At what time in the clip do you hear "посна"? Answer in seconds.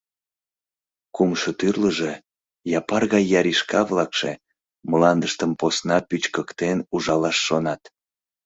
5.59-5.97